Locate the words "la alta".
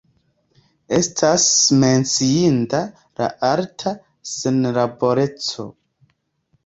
3.21-3.95